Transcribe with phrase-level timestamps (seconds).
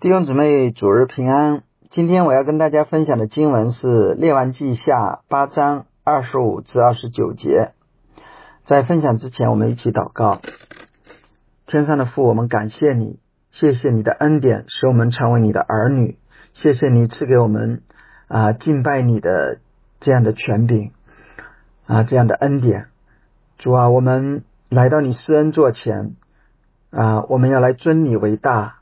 [0.00, 1.62] 弟兄姊妹，主日平安。
[1.90, 4.94] 今天我要跟大家分享的经文是《列王记下》
[5.28, 7.72] 八章二十五至二十九节。
[8.64, 10.40] 在分享之前，我们一起祷告：
[11.66, 13.18] 天上的父，我们感谢你，
[13.50, 16.16] 谢谢你的恩典，使我们成为你的儿女。
[16.54, 17.82] 谢谢你赐给我们
[18.26, 19.58] 啊敬拜你的
[20.00, 20.92] 这样的权柄
[21.84, 22.86] 啊这样的恩典。
[23.58, 26.16] 主啊，我们来到你施恩座前
[26.88, 28.79] 啊，我们要来尊你为大。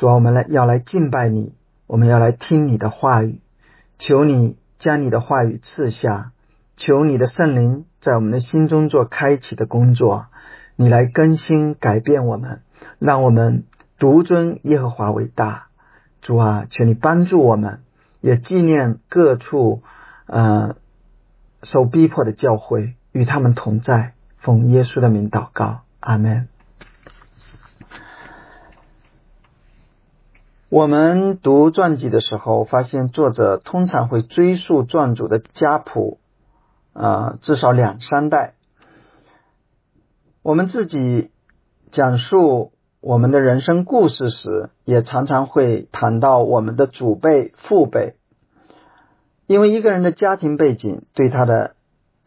[0.00, 1.56] 主啊，我们来要来敬拜你，
[1.86, 3.42] 我们要来听你的话语，
[3.98, 6.32] 求你将你的话语赐下，
[6.74, 10.28] 求你的圣灵在我们的心中做开启的工作，
[10.74, 12.62] 你来更新改变我们，
[12.98, 13.64] 让我们
[13.98, 15.66] 独尊耶和华为大。
[16.22, 17.80] 主啊，求你帮助我们，
[18.22, 19.82] 也纪念各处
[20.24, 20.76] 呃
[21.62, 24.14] 受逼迫的教会，与他们同在。
[24.38, 26.48] 奉耶稣的名祷告，阿门。
[30.70, 36.20] 我们读传记的时候，发现作者通常会追溯传主的家谱，
[36.92, 38.54] 啊，至少两三代。
[40.42, 41.32] 我们自己
[41.90, 48.14] 讲述我们的人生故事时，也常常会谈到我们的祖辈、父辈，
[49.48, 51.74] 因为一个人的家庭背景对他的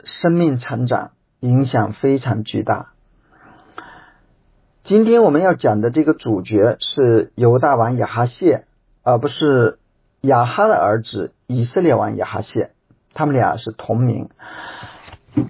[0.04, 2.93] 生命成长影响非常巨大。
[4.84, 8.66] 今天我们要讲的这个主角是犹大王亚哈谢，
[9.02, 9.80] 而不是
[10.20, 12.72] 亚哈的儿子以色列王亚哈谢，
[13.14, 14.28] 他们俩是同名。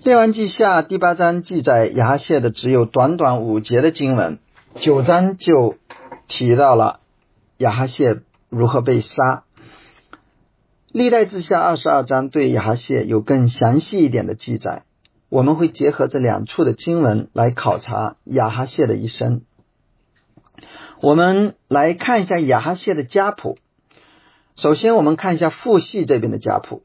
[0.03, 4.37] 列王记下第八章记载亚哈谢的只有短短五节的经文，
[4.75, 5.77] 九章就
[6.27, 6.99] 提到了
[7.57, 9.45] 亚哈谢如何被杀。
[10.91, 14.83] 历代志下二十二章对亚哈谢有更详细一点的记载。
[15.33, 19.41] 我们会结合这两处的经文来考察亚哈谢的一生。
[21.01, 23.57] 我们来看一下亚哈谢的家谱。
[24.55, 26.83] 首先，我们看一下父系这边的家谱。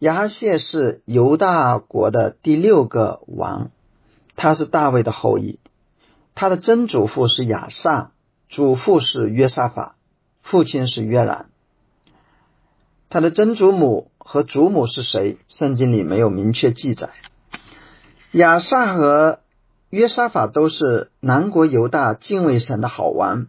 [0.00, 3.70] 亚哈谢是犹大国的第六个王，
[4.34, 5.60] 他是大卫的后裔。
[6.34, 8.10] 他的曾祖父是亚萨，
[8.48, 9.94] 祖父是约沙法，
[10.42, 11.46] 父亲是约兰。
[13.08, 15.38] 他的曾祖母和祖母是谁？
[15.46, 17.10] 圣经里没有明确记载。
[18.32, 19.40] 亚萨和
[19.90, 23.46] 约沙法都是南国犹大敬畏神的好王。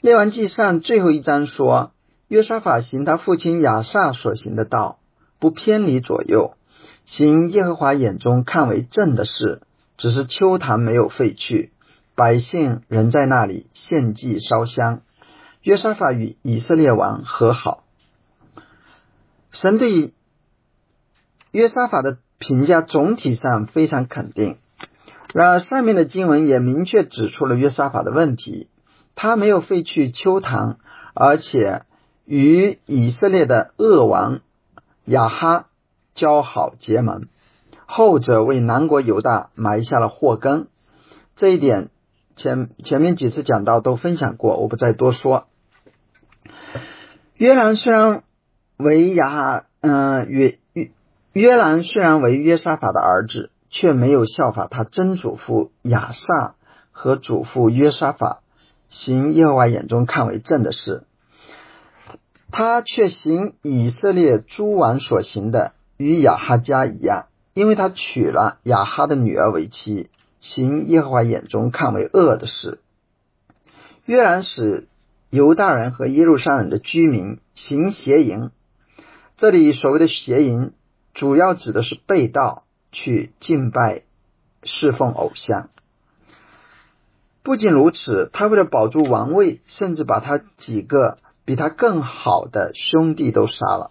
[0.00, 1.90] 列王记上最后一章说，
[2.28, 5.00] 约沙法行他父亲亚萨所行的道，
[5.40, 6.54] 不偏离左右，
[7.06, 9.62] 行耶和华眼中看为正的事。
[9.96, 11.72] 只是秋坛没有废去，
[12.14, 15.02] 百姓仍在那里献祭烧香。
[15.62, 17.82] 约沙法与以色列王和好。
[19.50, 20.14] 神对
[21.50, 22.18] 约沙法的。
[22.40, 24.56] 评价总体上非常肯定，
[25.34, 28.70] 然而上面的经文也明确指出了约沙法的问题：
[29.14, 30.78] 他没有废去秋堂，
[31.12, 31.82] 而且
[32.24, 34.40] 与以色列的恶王
[35.04, 35.66] 亚哈
[36.14, 37.28] 交好结盟，
[37.84, 40.68] 后者为南国犹大埋下了祸根。
[41.36, 41.90] 这一点
[42.36, 45.46] 前前面几次讲到都分享过，我不再多说。
[47.34, 48.22] 约兰虽然
[48.78, 50.56] 为亚嗯约。
[51.32, 56.56] 约兰虽然为约沙法的儿子，却没有效法他曾祖父亚萨
[56.90, 58.42] 和祖父约沙法
[58.88, 61.04] 行耶和华眼中看为正的事，
[62.50, 72.80] 他却行以色列诸王所行的，与亚哈家一样，因为他娶了亚哈的女儿为妻，行耶和华眼中看为恶的事。
[74.04, 74.88] 约兰使
[75.30, 78.50] 犹大人和耶路撒冷的居民行邪淫，
[79.36, 80.72] 这里所谓的邪淫。
[81.20, 84.04] 主要指的是被盗去敬拜
[84.62, 85.68] 侍奉偶像。
[87.42, 93.90] 不仅如此，他为了保住王位，甚至把他几个比他更好的兄弟都杀了。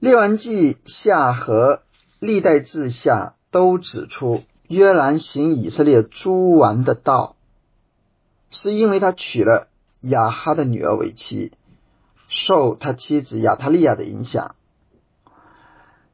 [0.00, 1.82] 列王记下和
[2.18, 7.36] 历代志下都指出，约兰行以色列诸王的道，
[8.50, 9.68] 是因为他娶了
[10.00, 11.52] 亚哈的女儿为妻，
[12.26, 14.56] 受他妻子亚塔利亚的影响。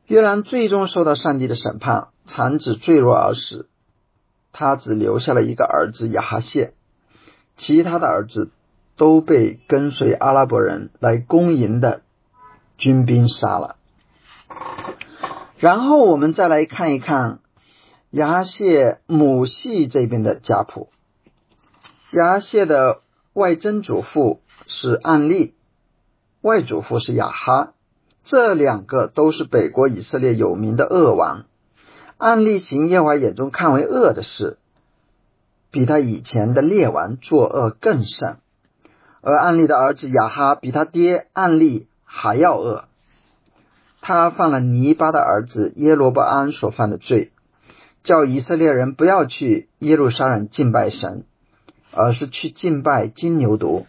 [0.06, 3.68] 约兰最终受到上帝的审判，长子坠落而死。
[4.52, 6.74] 他只留下了一个儿子亚哈谢，
[7.56, 8.52] 其他的儿子
[8.96, 12.02] 都被跟随阿拉伯人来攻营的
[12.78, 13.76] 军兵杀了。
[15.58, 17.40] 然后我们再来看一看
[18.10, 20.88] 亚哈谢母系这边的家谱。
[22.12, 23.02] 亚哈谢的
[23.32, 25.54] 外曾祖父是暗利，
[26.40, 27.72] 外祖父是亚哈。
[28.26, 31.44] 这两个都是北国以色列有名的恶王，
[32.18, 34.58] 按例行耶和华眼中看为恶的事，
[35.70, 38.38] 比他以前的列王作恶更甚。
[39.20, 42.86] 而暗利的儿子亚哈比他爹暗利还要恶，
[44.00, 47.30] 他犯了尼巴的儿子耶罗伯安所犯的罪，
[48.02, 51.22] 叫以色列人不要去耶路撒冷敬拜神，
[51.92, 53.84] 而是去敬拜金牛犊。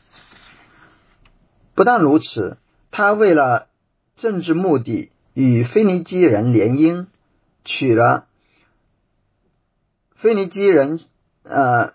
[1.74, 2.58] 不但如此，
[2.92, 3.66] 他为了
[4.18, 7.06] 政治目的与腓尼基人联姻，
[7.64, 8.26] 娶了
[10.16, 11.00] 腓尼基人
[11.44, 11.94] 呃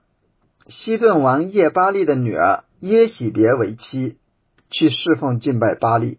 [0.69, 2.65] 西顿王叶巴利的女儿。
[2.81, 4.17] 耶喜别为妻，
[4.69, 6.19] 去侍奉敬拜巴利。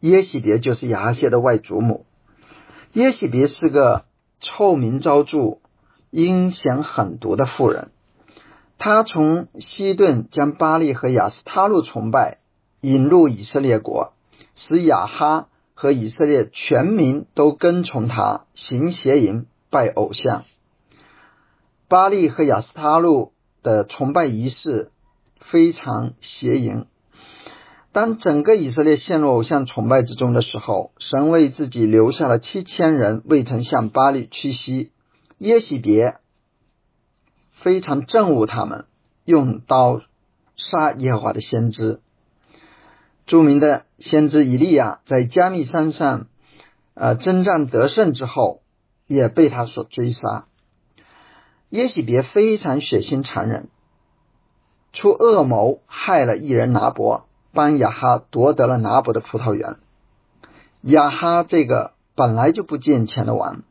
[0.00, 2.06] 耶喜别就是亚哈谢的外祖母。
[2.92, 4.04] 耶喜别是个
[4.40, 5.58] 臭名昭著、
[6.10, 7.92] 阴险狠毒的妇人。
[8.78, 12.38] 她从西顿将巴利和亚斯他路崇拜
[12.80, 14.12] 引入以色列国，
[14.56, 20.44] 使亚哈和以色列全民都跟从他行邪淫、拜偶像。
[21.86, 23.32] 巴利和亚斯他路
[23.62, 24.90] 的崇拜仪式。
[25.38, 26.86] 非常邪淫。
[27.92, 34.90] 当整个以色列陷入偶像崇拜之中的时候，神为自己留下了七千人未曾向巴利屈膝。
[35.38, 36.16] 耶喜别
[37.52, 38.86] 非常憎恶他们，
[39.24, 40.00] 用刀
[40.56, 42.00] 杀耶和华的先知。
[43.24, 46.26] 著名的先知以利亚在加密山上
[46.94, 48.62] 呃征战得胜之后，
[49.06, 50.46] 也被他所追杀。
[51.70, 53.68] 耶喜别非常血腥残忍。
[54.92, 59.76] 出恶谋，害了一人拿伯，帮亚哈夺得了拿伯的葡萄园。
[60.82, 63.62] 亚哈这个本来就不见钱的王，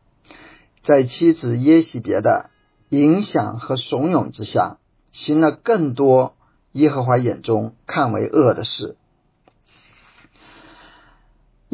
[0.84, 2.50] 在妻子耶喜别的
[2.90, 4.78] 影响和怂恿之下，
[5.12, 6.36] 行了更多
[6.74, 8.98] 耶和华眼中看为恶的事。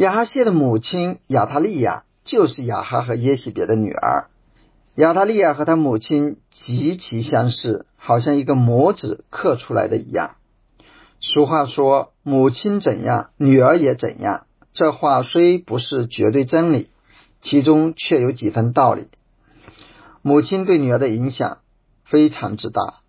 [0.02, 4.32] 亚哈谢的母亲亚塔利亚就是亚哈和耶喜别的女儿。
[4.96, 10.38] 亚塔利亚和他母亲极其相似，好像一个模子刻出来的一样。
[11.20, 16.90] 俗话说：“母亲怎样，女儿也怎样。”这话虽不是绝对真理，
[17.40, 19.08] 其中却有几分道理。
[20.24, 21.60] 母亲对女儿的影响
[22.06, 23.02] 非常之大。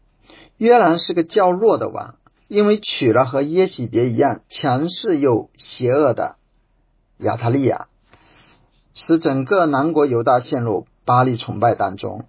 [0.59, 2.17] 约兰是个较弱的王，
[2.49, 6.37] 因为娶了和耶喜别一样强势又邪恶的
[7.23, 7.89] 亚塔利亚，
[8.93, 10.87] 使整个南国犹大陷入。
[11.05, 12.27] 巴黎崇拜当中，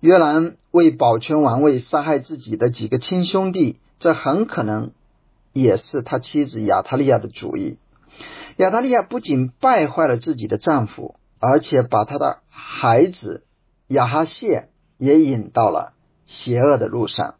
[0.00, 4.90] 约兰为保全王位杀害自己的几个亲兄弟，这很可能
[5.52, 7.78] 也是他妻子亚塔利亚的主意。
[8.56, 13.44] 亚塔利亚不仅败坏了自己的丈夫，而且把他的孩子
[13.86, 15.92] 亚哈谢也引到了
[16.26, 17.36] 邪恶的路上。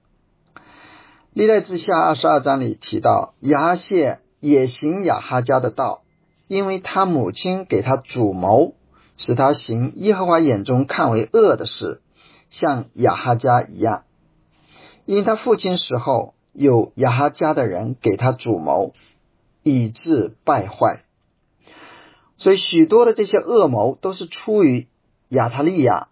[1.32, 6.04] 历代之下二十二章里提到，亚哈谢也行亚哈家的道，
[6.50, 8.75] 因为他母亲给他主谋。
[9.23, 12.00] 使他行耶和华眼中看为恶的事，
[12.49, 14.05] 像亚哈家一样。
[15.05, 18.94] 因他父亲死后有亚哈家的人给他主谋，
[19.62, 21.05] 以致败坏。
[22.38, 24.88] 所以许多的这些恶谋都是出于
[25.29, 26.08] 亚塔利亚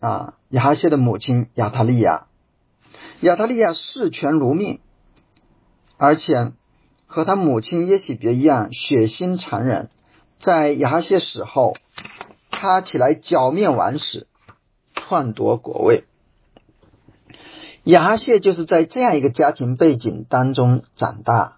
[0.00, 2.26] 啊，亚哈谢的母亲亚塔利亚。
[3.20, 4.80] 亚塔利亚视权如命，
[5.96, 6.52] 而且
[7.10, 9.90] 和他母亲耶喜别一样血腥残忍。
[10.38, 11.76] 在亚哈谢死后。
[12.52, 14.26] 他起来剿灭王室，
[14.94, 16.04] 篡夺国位。
[17.84, 21.56] 亚哈谢就是在这样一个家庭背景当中长大。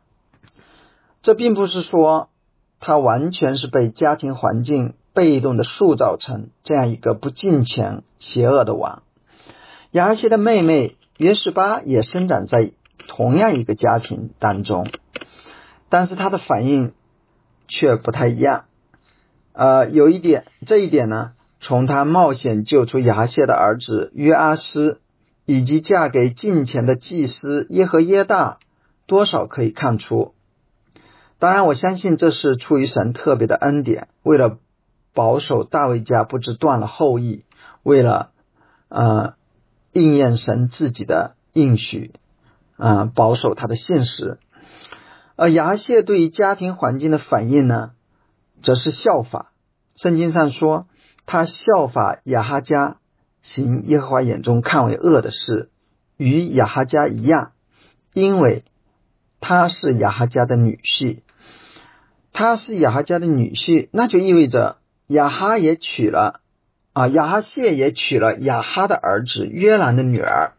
[1.22, 2.28] 这并不是说
[2.78, 9.02] 他完全是被家庭环境被动的塑造成这样一个不敬虔、邪恶的王。
[9.90, 12.70] 亚哈谢的妹妹约什巴也生长在
[13.08, 14.88] 同样一个家庭当中，
[15.92, 16.94] 但是他的反应
[17.68, 18.64] 却不太一样。
[19.52, 25.02] 呃，有一点，这一点呢，从他冒险救出牙谢的儿子约阿斯，
[25.44, 28.56] 以及嫁给近前的祭司耶和耶大，
[29.06, 30.32] 多少可以看出。
[31.38, 34.56] 当然，我相信这是出于神特别的恩典，为了
[35.12, 37.44] 保守大卫家不知断了后裔，
[37.82, 38.30] 为了
[38.88, 39.34] 呃
[39.92, 42.12] 应验神自己的应许，
[42.78, 44.38] 啊，保守他的现实。
[45.36, 47.92] 而牙谢对于家庭环境的反应呢？
[48.62, 49.52] 则是效法，
[49.96, 50.86] 圣经上说
[51.26, 52.98] 他效法亚哈家
[53.40, 55.68] 行耶和华眼中看为恶的事，
[56.16, 57.52] 与亚哈家一样，
[58.12, 58.62] 因为
[59.40, 61.22] 他是亚哈家的女婿，
[62.32, 64.76] 他是亚哈家的女婿，那就意味着
[65.08, 66.40] 亚哈也娶了
[66.92, 70.52] 啊，亚哈谢也娶了亚哈的儿子约兰的女儿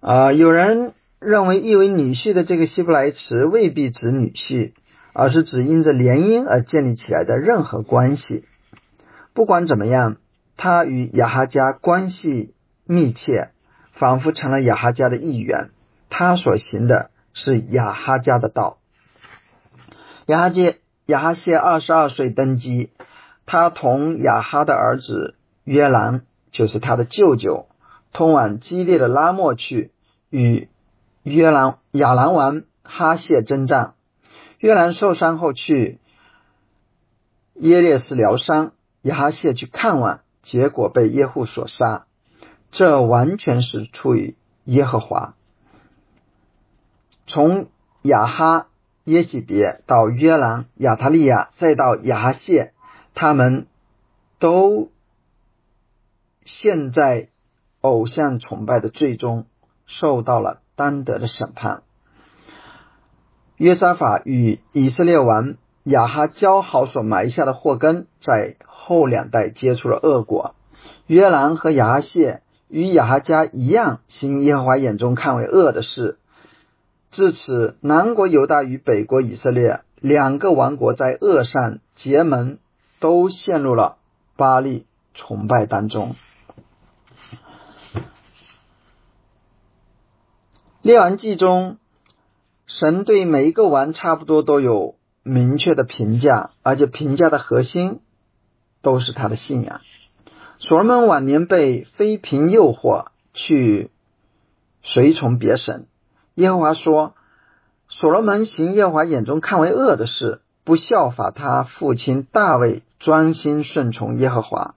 [0.00, 0.32] 啊。
[0.32, 0.92] 有人
[1.26, 4.72] 认为译为女婿的这个希伯来词未必指女婿。
[5.18, 8.44] 而是指因着联姻而建立起来的任何关系。
[9.32, 10.18] 不管怎么样，
[10.58, 12.52] 他与亚哈家关系
[12.84, 13.48] 密切，
[13.92, 15.70] 仿佛成了亚哈家的一员。
[16.10, 18.76] 他所行的是亚哈家的道。
[20.26, 22.90] 亚哈谢亚哈谢二十二岁登基，
[23.46, 27.68] 他同亚哈的儿子约兰，就是他的舅舅，
[28.12, 29.92] 通往激烈的拉莫去，
[30.28, 30.68] 与
[31.26, 33.94] 约兰亚兰王哈谢征战。
[34.60, 35.98] 约兰受伤后去
[37.54, 42.06] 耶列斯疗伤，亚哈谢去看望，结果被耶户所杀。
[42.70, 45.34] 这完全是出于耶和华。
[47.26, 47.70] 从
[48.02, 48.68] 亚哈、
[49.02, 52.72] 耶喜别到约兰、亚塔利亚，再到亚哈谢，
[53.14, 53.66] 他们
[54.38, 54.92] 都
[56.44, 57.30] 陷在
[57.80, 59.46] 偶像崇拜的最终，
[59.86, 61.82] 受到了当得的审判。
[63.56, 70.54] 约沙法与以色列王亚哈交好所埋下的祸根，在后两代结出了恶果。
[71.06, 72.42] 约兰和亚哈谢。
[72.68, 76.18] 与亚哈家一样行耶和华眼中看为恶的事，
[77.12, 82.58] 至此南国犹大与北国以色列两个王国在恶上结盟，
[82.98, 83.98] 都陷入了
[84.36, 86.16] 巴利崇拜当中。
[90.86, 91.78] 列王记中，
[92.68, 97.98] 神对每一个王差不多都有明确的评价，而且评价的核心
[98.82, 99.80] 都是他的信仰。
[100.60, 103.90] 所罗门晚年被妃嫔诱惑去
[104.84, 105.88] 随从别神。
[106.34, 107.16] 耶和华说
[107.90, 114.76] ：“所罗门行耶和华眼中看为恶的事，不效法他父亲大卫，专心顺从耶和华。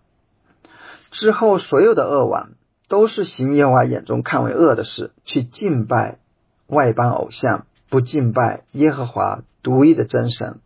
[1.11, 2.49] 之后所有的恶王
[2.89, 6.19] 都是行耶和华眼中看为恶的事，去敬拜
[6.67, 10.59] 外邦偶像，不敬拜耶和华独一的真神。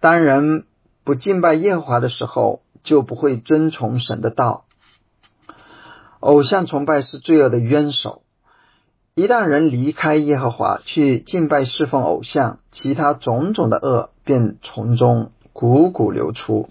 [0.00, 0.66] 当人
[1.04, 4.64] 不敬拜耶和华的时候。”就不会遵从神的道。
[6.20, 8.22] 偶像崇拜是罪恶的冤首。
[9.16, 16.68] 一旦人离开耶和华，去敬拜侍奉偶像，其他种种的恶便从中汩汩流出。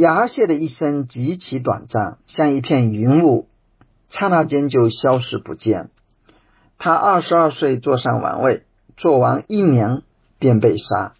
[0.00, 3.48] 亚哈谢的一生极其短暂，像一片云雾，
[4.08, 5.90] 刹那间就消失不见。
[6.78, 8.62] 他二十二岁坐上王位，
[8.96, 10.02] 做完一年
[10.38, 11.14] 便被杀。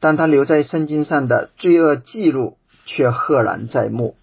[0.00, 4.16] 但他留在圣经上的罪恶记录却赫然在目。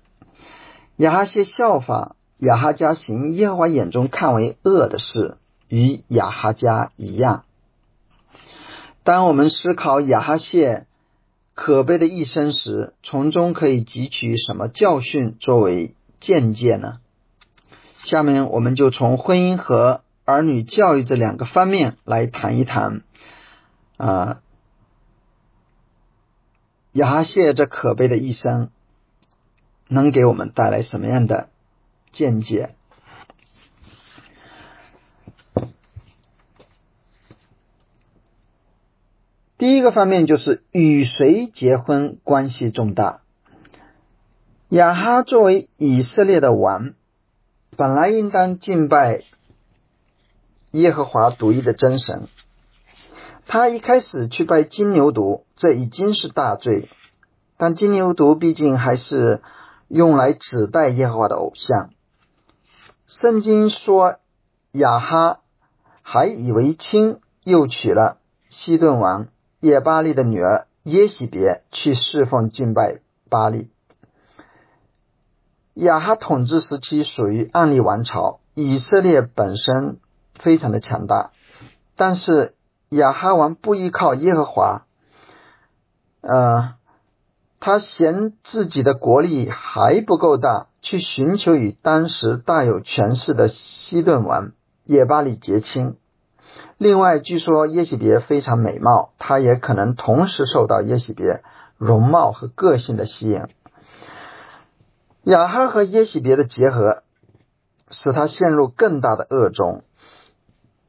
[0.96, 5.38] 亚哈谢效法亚哈家行耶和华眼中看为恶的事，
[5.70, 7.44] 与亚哈家一样。
[9.04, 10.87] 当我们思考亚哈谢
[11.58, 17.00] 可悲的一生时，从中可以汲取什么教训作为见解呢？
[18.04, 23.02] 下面我们就从婚姻和儿女教育这两个方面来谈一谈。
[23.98, 24.44] 啊。
[26.92, 28.70] 牙谢这可悲的一生，
[29.88, 31.50] 能给我们带来什么样的
[32.12, 32.76] 见解？
[39.58, 43.22] 第一个方面就是与谁结婚关系重大。
[44.70, 46.94] 亚哈作为以色列的王，
[47.76, 49.24] 本来应当敬拜
[50.70, 52.28] 耶和华独一的真神。
[53.48, 56.90] 他一开始去拜金牛犊，这已经是大罪。
[57.58, 59.42] 但金牛犊毕竟还是
[59.88, 61.90] 用来指代耶和华的偶像。
[63.08, 64.18] 圣经说，
[64.74, 65.40] 亚哈
[66.04, 68.20] 还以为亲，又娶了
[68.52, 69.30] 西顿王
[69.68, 73.70] 耶巴利的女儿耶喜别去侍奉敬拜巴利。
[75.74, 80.00] 亚哈统治时期属于暗利王朝，以色列本身
[80.36, 81.32] 非常的强大，
[81.96, 82.54] 但是。
[82.92, 84.86] 亚哈王不依靠耶和华，
[86.22, 86.76] 呃，
[87.60, 94.54] 他嫌自己的国力还不够大，去寻求与当时大有权势的西顿王
[94.86, 95.98] 耶巴里结亲。
[96.78, 101.44] 另外，据说耶喜别非常美貌，他也可能同时受到耶喜别
[101.78, 103.42] 容貌和个性的吸引。
[105.24, 107.04] 亚哈和耶喜别的结合，
[107.90, 109.84] 使他陷入更大的恶中。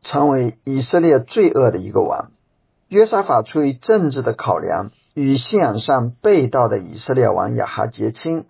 [0.00, 2.30] 成为以色列罪恶的一个王。
[2.86, 8.46] 约沙法出于政治的考量，与信仰上被盗的以色列王亚哈结亲，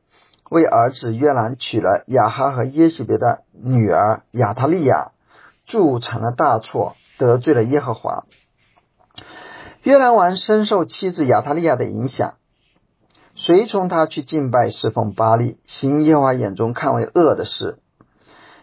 [0.50, 5.12] 为儿子约兰娶了亚哈和耶喜别的女儿亚塔利亚，
[5.66, 8.24] 铸成了大错，得罪了耶和华。
[9.82, 12.36] 约兰王深受妻子亚塔利亚的影响，
[13.34, 17.78] 随从他去敬拜侍奉巴利，行耶和华眼中看为恶的事。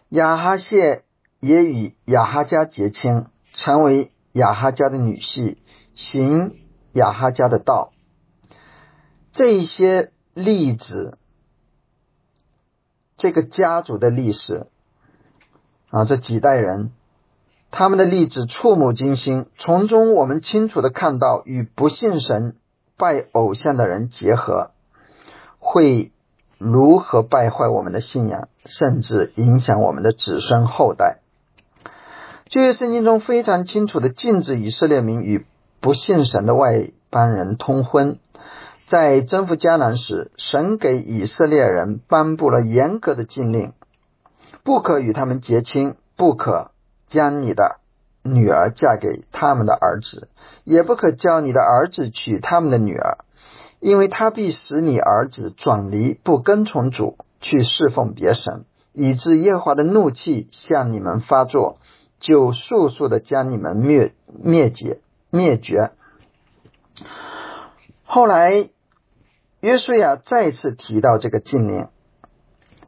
[0.10, 1.04] 亚哈谢。
[1.42, 5.58] 也与亚哈家结亲，成为亚哈家的女婿，
[5.94, 6.56] 行
[6.94, 7.92] 亚哈家的道。
[9.32, 11.20] 这一些例子，
[13.16, 14.66] 这个家族的历史，
[15.92, 16.94] 啊，这几代人
[17.78, 22.56] 他们的例子触目惊心，从中我们清楚的看到与不信神、
[22.96, 24.72] 拜偶像的人结合
[25.60, 26.14] 会
[26.58, 31.20] 如何败坏我们的信仰，甚至影响我们的子孙后代。
[32.48, 35.46] 旧约圣经中非常清楚的禁止以色列民与
[35.82, 38.20] 不信神的外邦人通婚。
[38.88, 43.74] 在征服迦南时，神给以色列人颁布了严格的禁令：
[44.64, 46.72] 不可与他们结亲，不可
[47.08, 47.80] 将你的
[48.24, 50.28] 女儿嫁给他们的儿子，
[50.64, 53.20] 也不可叫你的儿子娶他们的女儿，
[53.80, 61.78] 因为他必使你儿子转离，不跟从主，去侍奉别神，以致耶和华的怒气向你们发作。
[62.18, 65.92] 就速速的将你们灭灭绝灭绝。
[68.04, 68.70] 后来，
[69.60, 71.90] 约书亚再次提到这个禁令。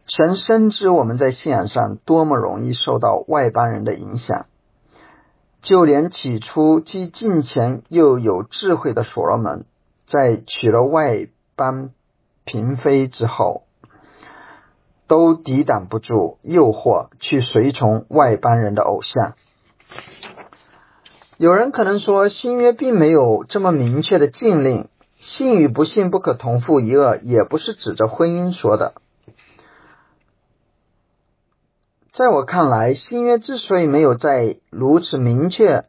[0.07, 4.47] 神深知我们在信仰上多么容易受到外邦人的影响，
[5.61, 9.65] 就连起初既敬虔又有智慧的所罗门，
[10.07, 11.91] 在娶了外邦
[12.45, 13.63] 嫔妃之后。
[15.09, 19.35] 都抵挡不住诱惑，去随从外邦人的偶像。
[21.37, 28.95] 有人可能说，新约并没有这么明确的禁令，信与不信不可同父一恶，也不是指着婚姻说的。
[32.17, 35.85] 在我看来，新约之所以没有在如此明确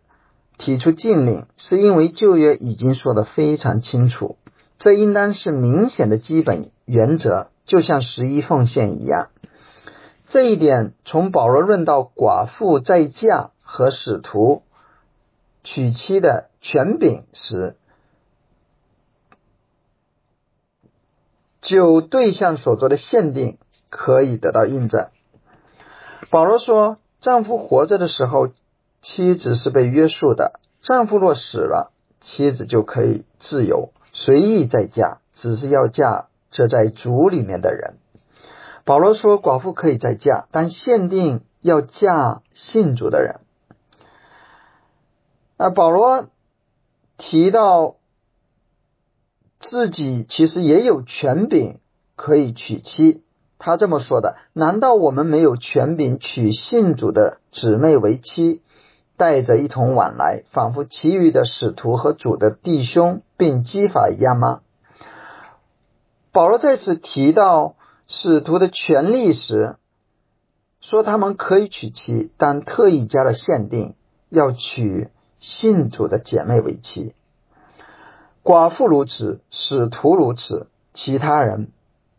[0.59, 4.37] 提出禁令，是因为旧约已经说的非常清楚，
[4.77, 7.49] 这应当是明显的基本原则。
[7.65, 9.31] 就像十一奉献一样，
[10.29, 14.65] 这一点从保罗论到寡妇再嫁和使徒
[15.65, 17.75] 娶妻的权柄时，
[21.63, 23.57] 就对象所做的限定
[23.89, 25.09] 可以得到印证。
[26.31, 28.49] 保罗说，丈夫活着的时候，
[29.01, 36.27] 妻子是被约束的；丈夫若死了，妻子就可以自由随意再嫁，只是要嫁。
[36.51, 37.99] 这在主里面的人，
[38.87, 43.41] 保罗说寡妇可以再嫁，但限定要嫁信主的人。
[45.59, 46.31] 啊，保罗
[47.19, 47.97] 提到
[49.61, 51.81] 自己其实也有权柄
[52.17, 53.23] 可以娶妻，
[53.59, 58.63] 他这么说的：难道我们没有权柄娶信主的姊妹为妻，
[59.17, 64.61] 带着一同往来，仿佛其余的使徒和主的弟兄并基法一样吗？
[66.31, 67.75] 保罗再次提到
[68.07, 69.77] 使徒的权利时，
[70.81, 73.97] 说他们可以娶妻，但特意加了限定，
[74.29, 75.09] 要娶
[75.41, 77.13] 信主的姐妹为妻。
[78.45, 81.73] 寡妇如此，使徒如此，其他人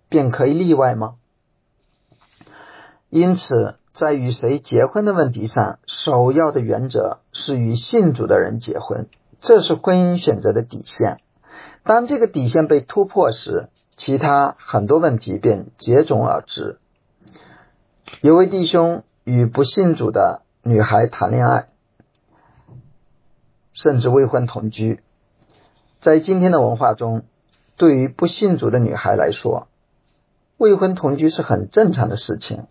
[0.10, 1.16] 便可以例外吗？
[3.10, 9.08] 因此，在与谁结婚的问题上，首要的原则是与信主的人结婚，
[9.40, 11.20] 这是婚姻选择的底线。
[11.84, 16.78] 当这个底线被突破时，其他很多问题便接踵而至。
[18.22, 21.70] 有位弟兄与不信主的女孩谈恋爱，
[23.74, 25.02] 甚至未婚同居。
[26.00, 27.24] 在今天的文化中，
[27.76, 29.68] 对于不信主的女孩来说，
[30.58, 32.68] 未婚同居是很正常的事情。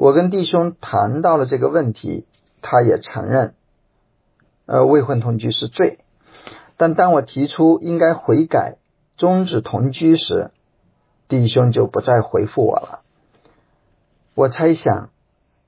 [0.00, 2.24] 我跟弟兄谈到了这个问题，
[2.62, 3.54] 他也承认，
[4.64, 5.98] 呃，未婚同居是罪。
[6.78, 8.78] 但当我提出应该悔改。
[9.18, 10.52] 终止同居时，
[11.28, 13.02] 弟兄就不再回复我了。
[14.34, 15.10] 我猜想，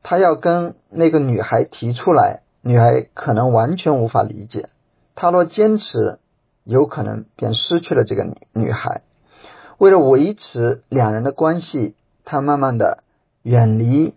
[0.03, 4.71] 他要跟那个女孩提出来，女孩可能完全无法理解。
[5.15, 6.19] 他若坚持，
[6.65, 9.03] 有可能便失去了这个女女孩。
[9.77, 13.05] 为了维持两人的关系，他慢慢的
[13.43, 14.15] 远离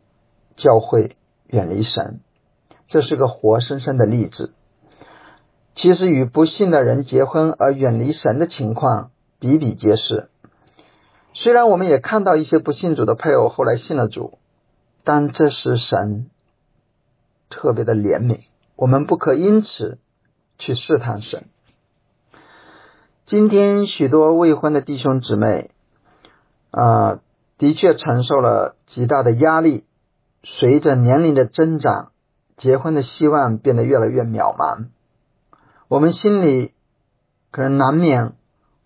[0.56, 1.16] 教会，
[1.48, 2.20] 远离神。
[2.88, 4.54] 这是个活生生的例子。
[5.74, 9.12] 其实，与不信的人结婚而远离神的情况。
[9.38, 10.30] 比比皆是。
[11.34, 14.40] 虽然我们也看到一些不信主的配偶后来信了主，
[15.04, 16.32] 但这是神
[17.50, 20.00] 特别的怜悯，我们不可因此
[20.58, 21.46] 去试探神。
[23.26, 25.72] 今天许多未婚的弟兄姊妹
[26.72, 27.20] 啊，
[27.58, 29.86] 的确承受了极大的压力。
[30.46, 32.12] 随着年龄的增长，
[32.56, 34.90] 结婚的希望变得越来越渺茫。
[35.88, 36.74] 我们心里
[37.52, 38.36] 可能难免。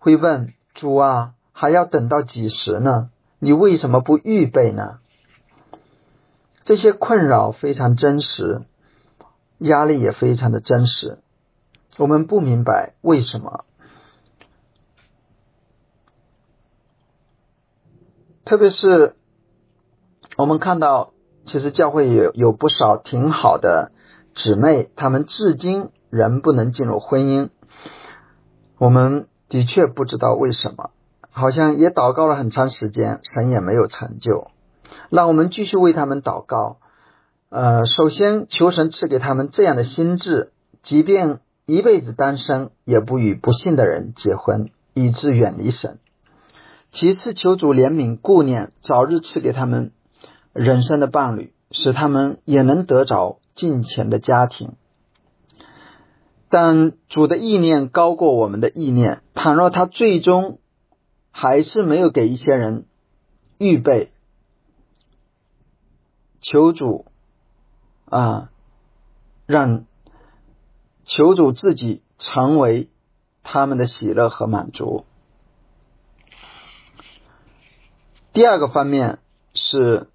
[0.02, 3.10] 会问主啊，还要等到几时呢？
[3.38, 5.00] 你为什么不预备呢？
[6.64, 8.62] 这些困扰非常真实，
[9.58, 11.18] 压力也非常的真实。
[11.98, 13.66] 我们不明白为什么，
[18.46, 19.16] 特别是
[20.38, 21.12] 我们看到
[21.50, 23.90] 其实教会有有不少挺好的
[24.36, 27.48] 姊妹，她们至今仍不能进入婚姻。
[28.78, 30.90] 我们的确不知道为什么，
[31.32, 34.46] 好像也祷告了很长时间，神也没有成就。
[35.08, 36.76] 让我们继续为他们祷告。
[37.48, 40.52] 呃，首先求神赐给他们这样的心智，
[40.84, 45.98] 即便一辈子单身，也不与不幸的人结婚，以致远离神。
[46.92, 49.90] 其次，求主怜悯、顾念，早日赐给他们
[50.62, 54.74] 人生的伴侣，使他们也能得着敬虔的家庭。
[56.50, 59.22] 但主的意念高过我们的意念。
[59.32, 60.58] 倘若他最终
[61.30, 62.84] 还是没有给一些人
[63.56, 64.10] 预备，
[66.42, 67.06] 求主
[68.04, 68.50] 啊，
[69.46, 69.86] 让
[71.04, 72.90] 求主自己成为
[73.42, 75.06] 他们的喜乐和满足。
[78.34, 79.20] 第二个方面
[79.54, 80.08] 是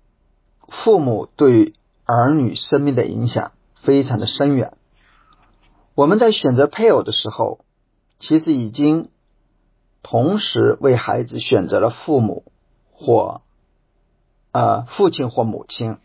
[0.69, 1.73] 父母对
[2.05, 4.77] 儿女生命的影响非常的深远。
[5.93, 7.59] 我们在选择配偶的时候，
[8.19, 9.09] 其实已经
[10.03, 12.43] 同时为孩子选择了父母
[12.91, 13.41] 或
[14.51, 15.97] 呃父亲或母亲。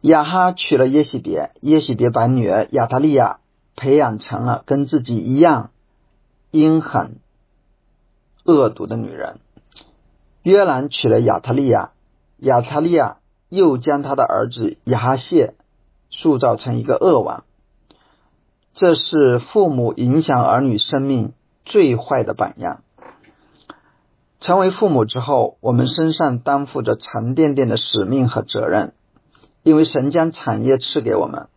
[0.00, 3.40] 亚哈娶了耶喜别，耶喜别把女儿亚塔利亚
[3.76, 5.72] 培养成了跟自己一样
[6.50, 7.20] 阴狠
[8.44, 9.40] 恶毒的女人。
[10.42, 11.92] 约兰娶了亚塔利亚，
[12.40, 15.54] 亚塔利亚又将他的儿子亚哈谢
[16.10, 17.44] 塑造成一个恶王。
[18.72, 21.32] 这是父母影响儿女生命
[21.64, 22.82] 最坏的榜样。
[24.38, 28.94] 成为父母之后，我们身上担负着沉甸甸的使命和责任，
[29.62, 31.48] 因为神将产业赐给我们，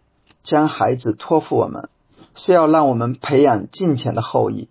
[0.44, 1.88] 将孩子托付我们，
[2.36, 4.70] 是要让我们培养敬虔的后裔。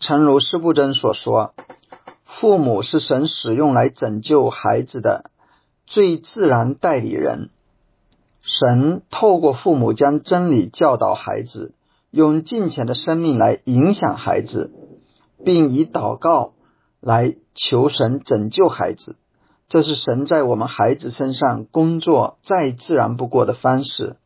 [0.00, 1.52] 诚如施布真所说，
[2.28, 5.30] 父母是神使用来拯救孩子的
[5.86, 7.50] 最自然代理人。
[8.42, 11.74] 神透过父母将真理教导孩子，
[12.10, 14.72] 用敬虔的生命来影响孩子，
[15.44, 16.52] 并以祷告
[17.00, 19.16] 来求神拯救孩子。
[19.68, 24.16] 这是神在我们孩子身上工作再自然不过的方式。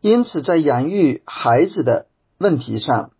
[0.00, 2.06] 因此，在养育孩子的
[2.38, 3.10] 问题上，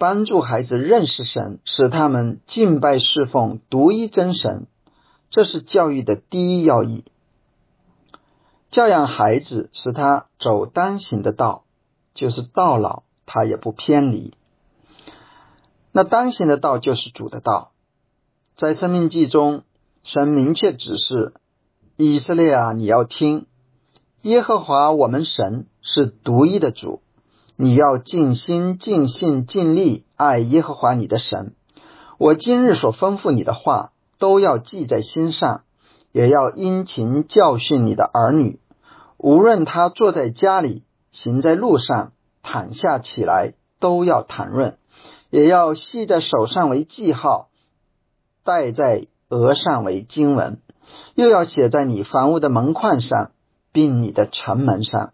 [0.00, 4.66] 帮助孩子认识神，使他们敬拜侍奉独一真神，
[5.28, 7.04] 这是教育的第一要义。
[8.70, 11.64] 教养孩子，使他走单行的道，
[12.14, 14.32] 就是到老他也不偏离。
[15.92, 17.72] 那单行的道就是主的道。
[18.56, 19.64] 在生命记中，
[20.02, 21.34] 神明确指示
[21.98, 23.44] 以色列啊，你要听
[24.22, 27.02] 耶和华我们神是独一的主，
[27.62, 31.52] 你要尽心、尽性、尽力爱耶和华你的神。
[32.16, 35.64] 我今日所吩咐你的话，都要记在心上。
[36.10, 38.60] 也要殷勤教训你的儿女，
[39.18, 44.78] 无论他坐在家里、行在路上、躺下起来，都要谈论；
[45.28, 47.50] 也要系在手上为记号，
[48.42, 50.62] 戴在额上为经文，
[51.14, 53.32] 又要写在你房屋的门框上，
[53.70, 55.12] 并你的城门上。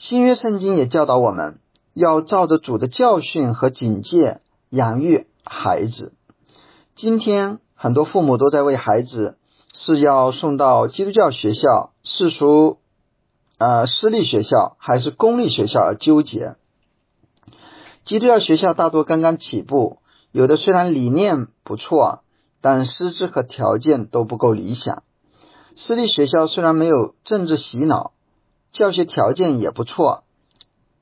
[0.00, 1.58] 新约圣经也教导我们
[1.92, 6.14] 要照着主的教训和警戒养育孩子。
[6.96, 9.36] 今天很多父母都在为孩子。
[9.72, 12.78] 是要送到基督教学校、世俗
[13.56, 16.56] 呃私立学校还是公立学校而纠结。
[18.02, 19.98] 基督教学校大多刚刚起步，
[20.32, 22.24] 有的虽然理念不错，
[22.60, 25.04] 但师资和条件都不够理想。
[25.76, 28.12] 私立学校虽然没有政治洗脑，
[28.72, 30.24] 教学条件也不错，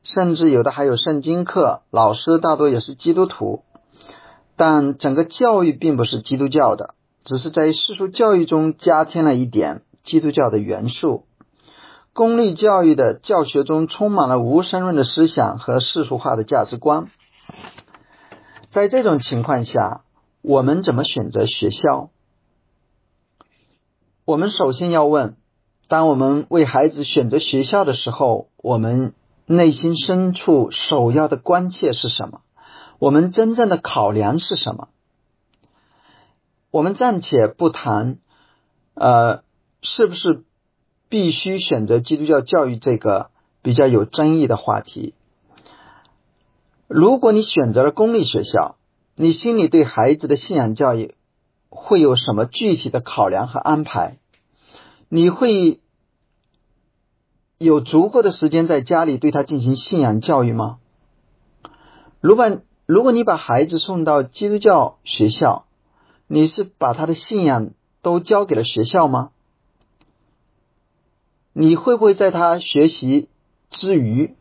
[0.02, 3.64] 甚至有的还有圣经课，老师大多也是基督徒，
[4.56, 6.94] 但整个教育并不是基督教的。
[7.24, 11.26] 只是在世俗教育中加添了一点基督教的元素。
[12.14, 17.10] 公立教育的教学中充满了无神论的思想和世俗化的价值观。
[18.70, 20.04] 在这种情况下，
[20.40, 22.10] 我们怎么选择学校？
[24.24, 25.36] 我们首先要问：
[25.88, 29.14] 当我们为孩子选择学校的时候，我们
[29.46, 32.42] 内心深处首要的关切是什么？
[32.98, 34.88] 我们真正的考量是什么？
[36.70, 38.18] 我们暂且不谈，
[38.92, 39.42] 呃，
[39.80, 40.44] 是不是
[41.08, 43.30] 必须选择基督教教育这个
[43.62, 45.14] 比较有争议的话题？
[46.86, 48.76] 如果你选择了公立学校，
[49.14, 51.14] 你心里对孩子的信仰教育
[51.70, 54.18] 会有什么具体的考量和安排？
[55.08, 55.80] 你会
[57.56, 60.78] 有足够的时间在家里对他进行信仰教育吗？
[62.20, 65.66] 如果如果你把孩子送到基督教学校，
[66.26, 67.70] 你是把他的信仰
[68.02, 69.30] 都交给了学校吗？
[71.52, 73.28] 你会不会在他学习
[73.70, 74.36] 之余，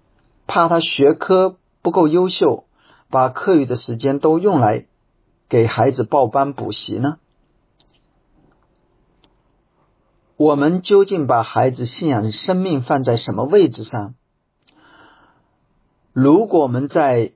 [0.45, 2.65] 怕他学科不够优秀，
[3.09, 4.85] 把课余的时间都用来
[5.49, 7.19] 给孩子报班补习呢？
[10.37, 14.13] 我们究竟把孩子信仰的生命放在什么位置上？
[16.13, 17.33] 如果我们在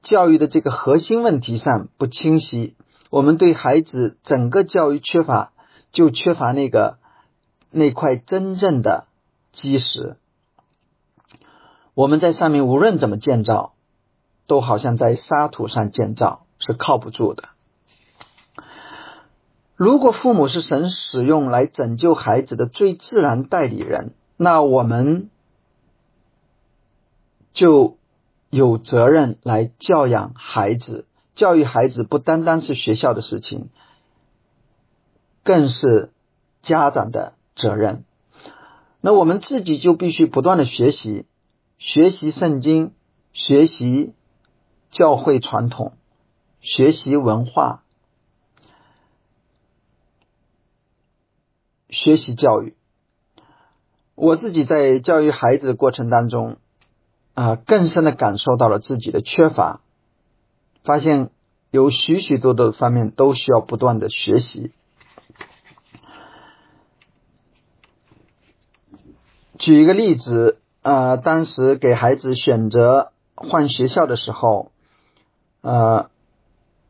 [0.00, 2.76] 教育的这个核心问题上不清晰，
[3.10, 5.52] 我们对孩子整个教育缺乏，
[5.90, 6.98] 就缺乏那个
[7.70, 9.08] 那块真正的
[9.50, 10.16] 基石。
[11.94, 13.74] 我们在上面无论怎么建造，
[14.46, 17.48] 都好像在沙土上建造，是靠不住的。
[19.76, 25.30] 如果父母是神使用来拯救孩子的最自然代理人，那我们
[27.52, 27.98] 就
[28.50, 31.06] 有责任来教养孩子。
[31.34, 33.70] 教育孩子不单单是学校的事情，
[35.42, 36.12] 更是
[36.62, 38.04] 家长的责任。
[39.00, 41.26] 那我们自己就必须不断的学习，
[41.78, 42.92] 学习圣经，
[43.32, 44.12] 学习
[44.92, 45.94] 教会传统，
[46.60, 47.83] 学习文化。
[51.94, 52.74] 学习教育，
[54.16, 56.56] 我自己在教育孩子的过程当中，
[57.34, 59.80] 啊，更深的感受到了自己的缺乏，
[60.82, 61.30] 发现
[61.70, 64.72] 有许许多多的方面都需要不断的学习。
[69.56, 74.72] 举一个例子，呃，当时给孩子选择换学校的时候，
[75.62, 76.10] 呃，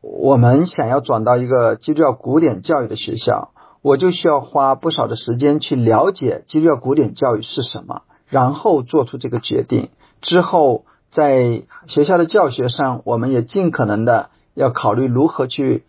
[0.00, 3.53] 我们想要转到一个基督教古典教育的学校。
[3.84, 9.90] 我就需要花不少的时间去了解基督教古典教育是什么，然后做出这个决定。
[10.22, 15.84] 之后在学校的教学上，我们也尽可能的要考虑如何去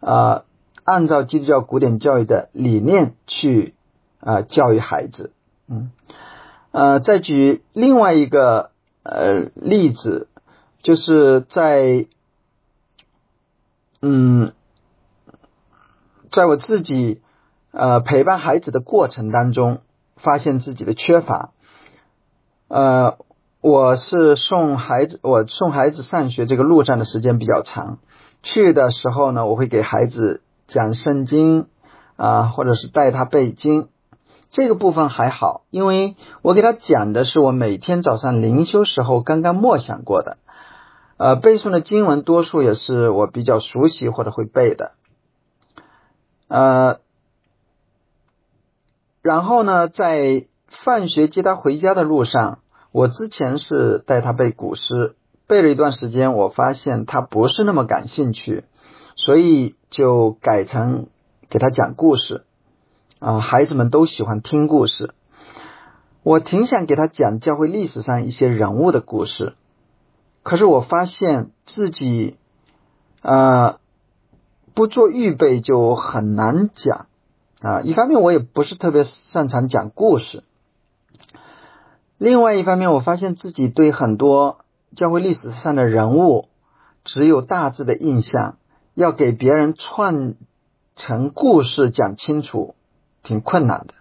[0.00, 0.42] 啊，
[0.84, 3.72] 按照基督教古典教育的理念去
[4.20, 5.32] 啊教育孩子。
[5.68, 5.90] 嗯，
[6.70, 10.28] 呃，再举另外一个呃例子，
[10.82, 12.08] 就是在
[14.02, 14.52] 嗯，
[16.30, 17.22] 在我自己。
[17.70, 19.82] 呃，陪伴孩子的过程当中，
[20.16, 21.52] 发现自己的缺乏。
[22.68, 23.18] 呃，
[23.60, 27.98] 我是送孩子，我送孩子上学这个路上的时间比较长。
[28.42, 31.66] 去的时候呢，我会给孩子讲圣经
[32.16, 33.88] 啊，或者是带他背经。
[34.50, 40.38] 这个部分还好，因为我给他讲的是我每天早上灵修时候刚刚默想过的。
[41.18, 44.92] 呃，背诵的经文多数也是我比较熟悉或者会背的。
[46.48, 47.00] 呃。
[49.28, 52.60] 然后呢，在放学接他回家的路上，
[52.92, 58.64] 我之前是带他背古诗，背了一段时间，我发现他不是那么感兴趣，
[59.16, 61.08] 所以就改成
[61.50, 62.46] 给他讲故事。
[63.18, 65.12] 啊，孩子们都喜欢听故事，
[66.22, 69.56] 我挺想给他讲教会历史上一些人物的故事，
[70.42, 72.38] 可是我发现自己
[73.20, 73.78] 啊
[74.72, 77.08] 不做预备就很难讲。
[77.60, 80.44] 啊，一方面我也不是特别擅长讲故事，
[82.16, 86.48] 另外一方面我发现自己对很多教会历史上的人物
[87.02, 88.58] 只有大致的印象，
[88.94, 90.36] 要给别人串
[90.94, 92.76] 成故事讲清楚
[93.24, 93.94] 挺困难的。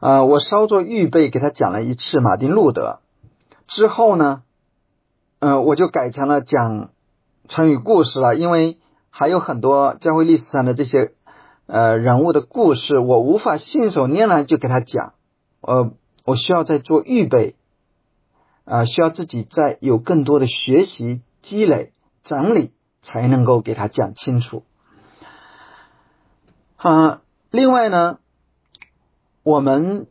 [0.00, 3.00] 啊，我稍作预备给他讲了一次马丁路德，
[3.66, 4.44] 之后呢，
[5.40, 6.88] 呃，我就改成了讲
[7.48, 8.78] 成语故事了，因为
[9.10, 11.12] 还有很多教会历史上的这些。
[11.72, 15.14] 呃，人物的故事我无法信手拈来就给他讲，
[15.60, 15.92] 呃，
[16.24, 17.54] 我需要再做预备，
[18.64, 21.92] 啊，需要自己再有更多的学习积累
[22.24, 24.64] 整理，才能够给他讲清楚。
[26.76, 28.18] 啊，另外呢，
[29.44, 30.08] 我们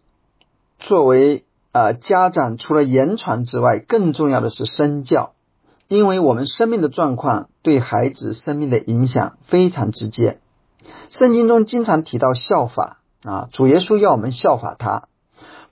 [0.78, 1.44] 作为
[1.74, 5.34] 啊家长，除了言传之外，更重要的是身教，
[5.90, 10.40] 因为我们生命的状况对孩子生命的影响非常直接。
[11.10, 15.08] 圣经中经常提到效法啊，主耶稣要我们效法他，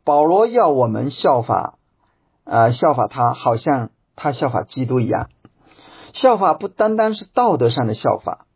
[0.04, 1.78] 保罗要我们效法
[2.44, 5.30] 啊，效法他，好像他效法基督一样。
[6.14, 8.48] 效法不单单是道德上的效法，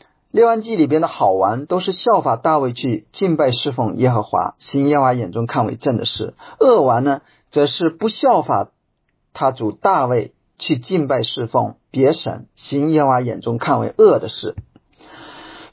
[0.30, 8.68] 《列王记》里边的好玩都是效法大卫去敬拜侍奉耶和华，行耶和华眼中看为正的事；恶玩呢，则是不效法
[9.32, 14.54] 他主大卫去敬拜侍奉别神，行耶和华眼中看为恶的事。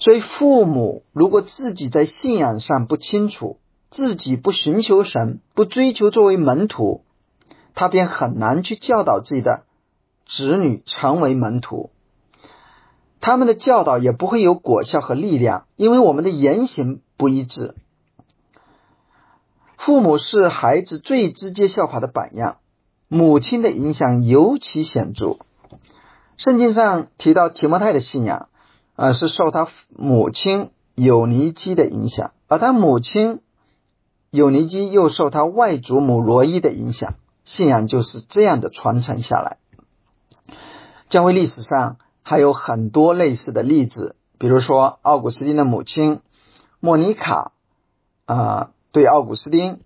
[0.03, 7.05] 所以，父母如果自己在信仰上不清楚，自己不寻求神，不追求作为门徒，
[7.73, 9.63] 他便很难去教导自己的
[10.25, 11.89] 子女成为门徒。
[13.21, 17.73] 他们的教导也不会有果效和力量，因为我们的言行不一致。
[19.77, 22.57] 父母是孩子最直接效法的榜样，
[23.07, 25.37] 母亲的影响尤其显著。
[26.35, 28.49] 圣经上提到提摩太的信仰，
[28.95, 33.41] 啊，是受他母亲有尼基的影响，而他母亲
[34.29, 39.57] 有尼基又受他外祖母罗伊的影响，信仰就是这样的传承下来。
[41.09, 46.21] 教会历史上还有很多类似的例子，比如说奥古斯丁的母亲
[46.79, 47.51] 莫妮卡，
[48.25, 49.77] 啊，对奥古斯丁；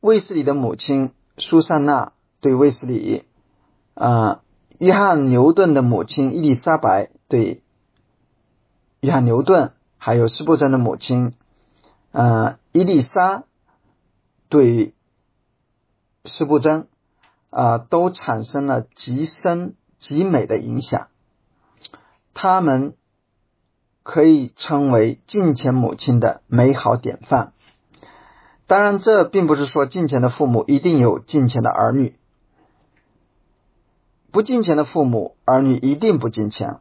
[0.00, 3.24] 卫斯理的母亲苏珊娜对卫斯理，
[3.94, 4.40] 啊。
[4.78, 7.62] 约翰牛顿的母亲伊丽莎白对
[9.00, 11.34] 约翰牛顿，还有斯布珍的母亲，
[12.12, 13.44] 呃，伊丽莎
[14.48, 14.94] 对
[16.24, 16.86] 斯布珍
[17.48, 21.08] 啊，都产生了极深极美的影响。
[22.34, 22.94] 他们
[24.02, 27.52] 可以称为敬钱母亲的美好典范。
[28.66, 32.16] 当然，这并不是说敬钱的父母一定有敬钱的儿女。
[34.30, 36.80] 不敬钱的父母，儿女一定不敬钱。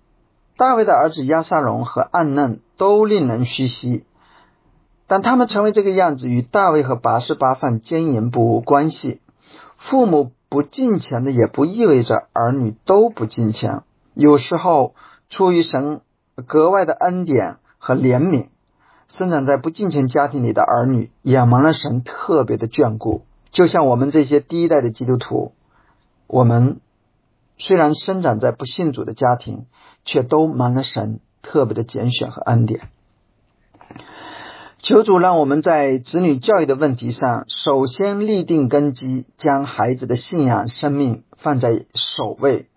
[0.59, 4.03] 大卫的儿子亚撒龙和暗嫩都令人唏嘘，
[5.07, 9.21] 但他们成为这个样子，与大卫和拔示巴犯奸淫不无关系。
[9.77, 13.83] 父母不敬虔的，也不意味着儿女都不敬虔。
[14.13, 14.95] 有时候，
[15.29, 16.01] 出于神
[16.45, 18.49] 格外的恩典和怜悯，
[19.07, 23.21] 生长在不敬虔家庭里的儿女，也蒙了神特别的眷顾。
[23.49, 25.53] 就像我们这些第一代的基督徒，
[26.27, 26.81] 我们。
[27.61, 29.65] 虽然生长在不信主的家庭，
[30.05, 32.89] 却都蒙了神特别的拣选和恩典。
[34.81, 42.69] 求主让我们在子女教育的问题上，首先立定根基，将孩子的信仰生命放在首位，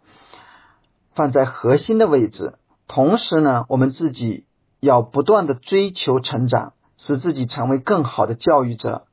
[1.15, 2.55] 放在核心的位置。
[2.89, 4.47] 同时呢，我们自己
[4.81, 9.07] 要不断的追求成长，使自己成为更好的教育者，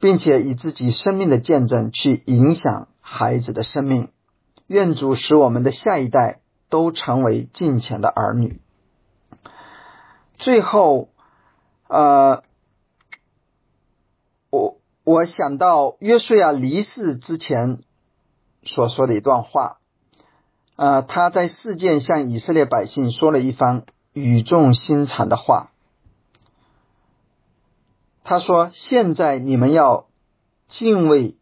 [0.00, 4.08] 并且以自己生命的见证去影响孩子的生命。
[4.66, 6.39] 愿主使我们的下一代
[6.70, 8.60] 都成为近前的儿女。
[10.38, 11.10] 最后，
[11.88, 12.42] 呃，
[14.48, 17.82] 我我想到约书亚离世之前
[18.62, 19.80] 所说的一段话，
[20.76, 25.72] 呃，他在事件向以色列百姓说了一番语重心长的话。
[28.24, 30.06] 他说：“现在你们要
[30.68, 31.36] 敬畏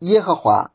[0.00, 0.72] 耶和华。”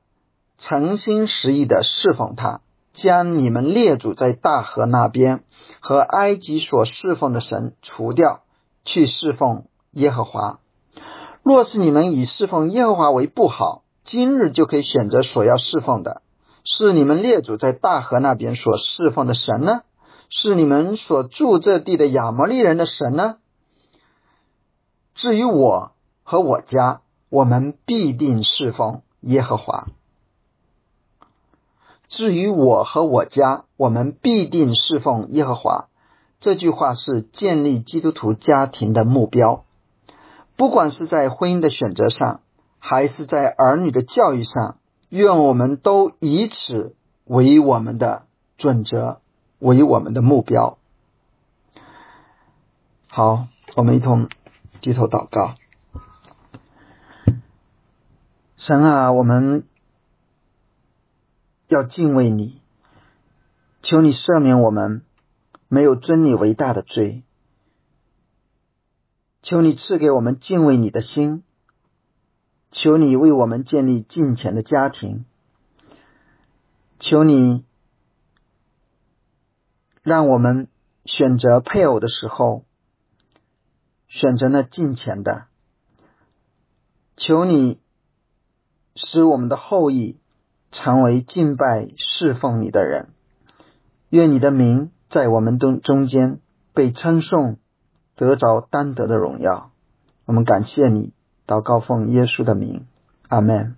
[0.64, 2.62] 诚心实意的侍奉他，
[2.94, 5.44] 将你们列祖在大河那边
[5.80, 8.44] 和埃及所侍奉的神除掉，
[8.84, 10.60] 去侍奉耶和华。
[11.44, 16.22] 若是你们以侍奉耶和华为不好，今日就可以选择所要侍奉的，
[16.64, 19.82] 是你们列祖在大河那边所侍奉的神呢？
[20.30, 23.38] 是你们所住这地的亚摩利人的神呢？
[25.14, 25.92] 至于我
[26.24, 29.88] 和我家，我们必定侍奉耶和华。
[32.12, 35.88] 至于我和我家，我们必定侍奉耶和华。
[36.42, 39.64] 这句话是建立基督徒家庭的目标。
[40.58, 42.42] 不管是在婚姻的选择上，
[42.80, 44.76] 还是在儿女的教育上，
[45.08, 48.24] 愿我们都以此为我们的
[48.58, 49.22] 准则，
[49.60, 50.78] 为我们的目标。
[53.08, 53.48] 好，
[53.78, 54.28] 我们一同
[54.82, 55.56] 低头祷告。
[58.58, 59.64] 神啊，我们。
[61.72, 62.60] 要敬畏你，
[63.82, 65.06] 求你赦免我们
[65.70, 67.24] 没有尊你为大的罪，
[69.42, 71.46] 求你赐给我们敬畏你的心，
[72.72, 75.24] 求你为我们建立敬虔的家庭，
[77.00, 77.66] 求你
[80.04, 80.68] 让我们
[81.06, 82.66] 选择配偶的时候
[84.10, 85.48] 选择那敬虔的，
[87.16, 87.82] 求你
[88.94, 90.20] 使我们的后裔。
[90.72, 93.10] 成为敬拜侍奉你的人，
[94.10, 96.40] 愿你的名在我们中中间
[96.74, 97.58] 被称颂，
[98.16, 99.72] 得着单得的荣耀。
[100.26, 101.12] 我们感谢你，
[101.46, 102.86] 祷告奉耶稣的名，
[103.28, 103.76] 阿门。